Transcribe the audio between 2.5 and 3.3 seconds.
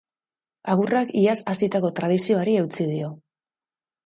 eutsi dio.